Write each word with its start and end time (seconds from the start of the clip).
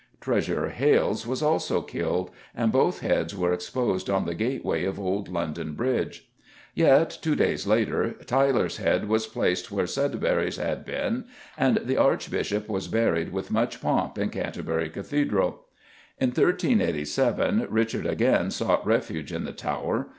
Treasurer 0.19 0.69
Hales 0.69 1.27
was 1.27 1.43
also 1.43 1.79
killed, 1.83 2.31
and 2.55 2.71
both 2.71 3.01
heads 3.01 3.35
were 3.37 3.53
exposed 3.53 4.09
on 4.09 4.25
the 4.25 4.33
gateway 4.33 4.83
of 4.83 4.99
old 4.99 5.29
London 5.29 5.75
Bridge. 5.75 6.27
Yet, 6.73 7.15
two 7.21 7.35
days 7.35 7.67
later, 7.67 8.13
Tyler's 8.25 8.77
head 8.77 9.07
was 9.07 9.27
placed 9.27 9.71
where 9.71 9.85
Sudbury's 9.85 10.57
had 10.57 10.85
been, 10.85 11.25
and 11.55 11.81
the 11.83 11.97
Archbishop 11.97 12.67
was 12.67 12.87
buried 12.87 13.31
with 13.31 13.51
much 13.51 13.79
pomp 13.79 14.17
in 14.17 14.29
Canterbury 14.31 14.89
Cathedral. 14.89 15.67
In 16.17 16.29
1387 16.29 17.67
Richard 17.69 18.07
again 18.07 18.49
sought 18.49 18.83
refuge 18.83 19.31
in 19.31 19.43
the 19.43 19.53
Tower. 19.53 20.09